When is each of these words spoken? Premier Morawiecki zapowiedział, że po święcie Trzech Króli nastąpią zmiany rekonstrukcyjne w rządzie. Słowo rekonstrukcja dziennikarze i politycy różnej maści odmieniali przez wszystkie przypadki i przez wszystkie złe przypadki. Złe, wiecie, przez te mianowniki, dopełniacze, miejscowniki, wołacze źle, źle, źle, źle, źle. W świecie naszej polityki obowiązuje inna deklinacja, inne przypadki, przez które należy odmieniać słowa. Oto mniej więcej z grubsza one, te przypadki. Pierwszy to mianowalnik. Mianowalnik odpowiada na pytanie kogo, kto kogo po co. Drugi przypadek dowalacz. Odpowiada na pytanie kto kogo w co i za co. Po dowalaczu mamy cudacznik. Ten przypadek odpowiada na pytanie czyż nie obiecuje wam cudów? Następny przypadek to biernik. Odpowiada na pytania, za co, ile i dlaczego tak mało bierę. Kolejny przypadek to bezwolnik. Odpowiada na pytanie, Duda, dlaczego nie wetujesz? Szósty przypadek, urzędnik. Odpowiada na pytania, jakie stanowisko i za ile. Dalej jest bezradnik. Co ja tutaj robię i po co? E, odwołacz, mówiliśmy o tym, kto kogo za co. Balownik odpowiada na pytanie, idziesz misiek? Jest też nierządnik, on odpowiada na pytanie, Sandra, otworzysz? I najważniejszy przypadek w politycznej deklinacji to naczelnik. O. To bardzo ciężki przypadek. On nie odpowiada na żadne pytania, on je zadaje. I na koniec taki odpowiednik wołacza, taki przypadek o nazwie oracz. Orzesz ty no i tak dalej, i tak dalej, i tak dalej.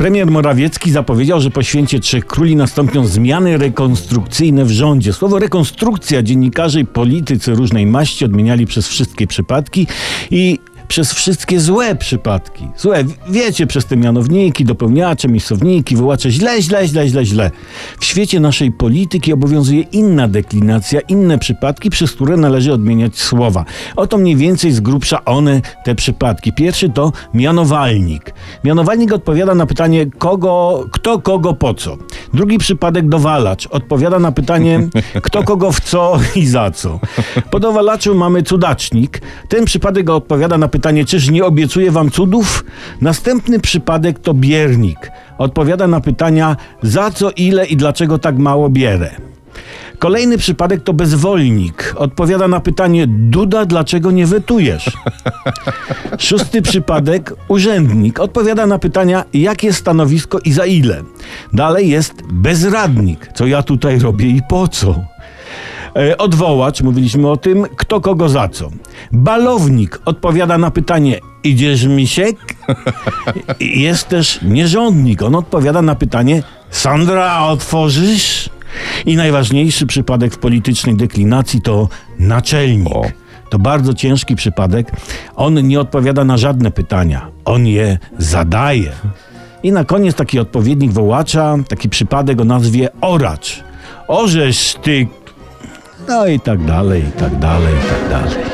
Premier 0.00 0.30
Morawiecki 0.30 0.90
zapowiedział, 0.90 1.40
że 1.40 1.50
po 1.50 1.62
święcie 1.62 2.00
Trzech 2.00 2.26
Króli 2.26 2.56
nastąpią 2.56 3.06
zmiany 3.06 3.58
rekonstrukcyjne 3.58 4.64
w 4.64 4.70
rządzie. 4.70 5.12
Słowo 5.12 5.38
rekonstrukcja 5.38 6.22
dziennikarze 6.22 6.80
i 6.80 6.86
politycy 6.86 7.54
różnej 7.54 7.86
maści 7.86 8.24
odmieniali 8.24 8.66
przez 8.66 8.88
wszystkie 8.88 9.26
przypadki 9.26 9.86
i 10.30 10.58
przez 10.88 11.12
wszystkie 11.12 11.60
złe 11.60 11.96
przypadki. 11.96 12.68
Złe, 12.76 13.04
wiecie, 13.28 13.66
przez 13.66 13.86
te 13.86 13.96
mianowniki, 13.96 14.64
dopełniacze, 14.64 15.28
miejscowniki, 15.28 15.96
wołacze 15.96 16.30
źle, 16.30 16.62
źle, 16.62 16.88
źle, 16.88 17.08
źle, 17.08 17.24
źle. 17.24 17.50
W 18.00 18.04
świecie 18.04 18.40
naszej 18.40 18.72
polityki 18.72 19.32
obowiązuje 19.32 19.82
inna 19.82 20.28
deklinacja, 20.28 21.00
inne 21.00 21.38
przypadki, 21.38 21.90
przez 21.90 22.12
które 22.12 22.36
należy 22.36 22.72
odmieniać 22.72 23.18
słowa. 23.18 23.64
Oto 23.96 24.18
mniej 24.18 24.36
więcej 24.36 24.72
z 24.72 24.80
grubsza 24.80 25.24
one, 25.24 25.60
te 25.84 25.94
przypadki. 25.94 26.52
Pierwszy 26.52 26.88
to 26.88 27.12
mianowalnik. 27.34 28.34
Mianowalnik 28.64 29.12
odpowiada 29.12 29.54
na 29.54 29.66
pytanie 29.66 30.06
kogo, 30.18 30.84
kto 30.92 31.18
kogo 31.18 31.54
po 31.54 31.74
co. 31.74 31.96
Drugi 32.34 32.58
przypadek 32.58 33.08
dowalacz. 33.08 33.66
Odpowiada 33.66 34.18
na 34.18 34.32
pytanie 34.32 34.88
kto 35.22 35.42
kogo 35.42 35.72
w 35.72 35.80
co 35.80 36.18
i 36.36 36.46
za 36.46 36.70
co. 36.70 37.00
Po 37.50 37.60
dowalaczu 37.60 38.14
mamy 38.14 38.42
cudacznik. 38.42 39.20
Ten 39.48 39.64
przypadek 39.64 40.10
odpowiada 40.10 40.58
na 40.58 40.68
pytanie 40.68 41.04
czyż 41.04 41.30
nie 41.30 41.44
obiecuje 41.44 41.90
wam 41.90 42.10
cudów? 42.10 42.64
Następny 43.00 43.60
przypadek 43.60 44.18
to 44.18 44.34
biernik. 44.34 45.10
Odpowiada 45.38 45.86
na 45.86 46.00
pytania, 46.00 46.56
za 46.82 47.10
co, 47.10 47.30
ile 47.30 47.66
i 47.66 47.76
dlaczego 47.76 48.18
tak 48.18 48.38
mało 48.38 48.68
bierę. 48.68 49.29
Kolejny 50.00 50.38
przypadek 50.38 50.82
to 50.82 50.92
bezwolnik. 50.92 51.94
Odpowiada 51.96 52.48
na 52.48 52.60
pytanie, 52.60 53.06
Duda, 53.06 53.64
dlaczego 53.66 54.10
nie 54.10 54.26
wetujesz? 54.26 54.90
Szósty 56.18 56.62
przypadek, 56.62 57.34
urzędnik. 57.48 58.20
Odpowiada 58.20 58.66
na 58.66 58.78
pytania, 58.78 59.24
jakie 59.34 59.72
stanowisko 59.72 60.38
i 60.38 60.52
za 60.52 60.66
ile. 60.66 61.02
Dalej 61.52 61.88
jest 61.88 62.14
bezradnik. 62.32 63.30
Co 63.34 63.46
ja 63.46 63.62
tutaj 63.62 63.98
robię 63.98 64.26
i 64.26 64.40
po 64.48 64.68
co? 64.68 64.94
E, 65.96 66.18
odwołacz, 66.18 66.82
mówiliśmy 66.82 67.30
o 67.30 67.36
tym, 67.36 67.66
kto 67.76 68.00
kogo 68.00 68.28
za 68.28 68.48
co. 68.48 68.70
Balownik 69.12 70.00
odpowiada 70.04 70.58
na 70.58 70.70
pytanie, 70.70 71.20
idziesz 71.44 71.84
misiek? 71.84 72.36
Jest 73.60 74.08
też 74.08 74.38
nierządnik, 74.42 75.22
on 75.22 75.34
odpowiada 75.34 75.82
na 75.82 75.94
pytanie, 75.94 76.42
Sandra, 76.70 77.44
otworzysz? 77.46 78.39
I 79.06 79.16
najważniejszy 79.16 79.86
przypadek 79.86 80.34
w 80.34 80.38
politycznej 80.38 80.96
deklinacji 80.96 81.62
to 81.62 81.88
naczelnik. 82.18 82.96
O. 82.96 83.04
To 83.50 83.58
bardzo 83.58 83.94
ciężki 83.94 84.36
przypadek. 84.36 84.92
On 85.36 85.68
nie 85.68 85.80
odpowiada 85.80 86.24
na 86.24 86.36
żadne 86.36 86.70
pytania, 86.70 87.28
on 87.44 87.66
je 87.66 87.98
zadaje. 88.18 88.92
I 89.62 89.72
na 89.72 89.84
koniec 89.84 90.16
taki 90.16 90.38
odpowiednik 90.38 90.92
wołacza, 90.92 91.56
taki 91.68 91.88
przypadek 91.88 92.40
o 92.40 92.44
nazwie 92.44 92.88
oracz. 93.00 93.64
Orzesz 94.08 94.76
ty 94.82 95.06
no 96.08 96.26
i 96.26 96.40
tak 96.40 96.64
dalej, 96.64 97.02
i 97.08 97.12
tak 97.12 97.38
dalej, 97.38 97.74
i 97.74 97.88
tak 97.88 98.10
dalej. 98.10 98.49